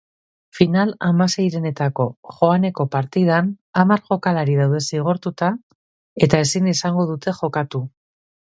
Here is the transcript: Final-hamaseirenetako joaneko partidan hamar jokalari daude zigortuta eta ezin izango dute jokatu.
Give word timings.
Final-hamaseirenetako 0.59 2.05
joaneko 2.37 2.87
partidan 2.95 3.53
hamar 3.83 4.03
jokalari 4.09 4.57
daude 4.63 4.83
zigortuta 4.89 5.53
eta 6.29 6.43
ezin 6.49 6.75
izango 6.75 7.09
dute 7.15 7.39
jokatu. 7.45 7.87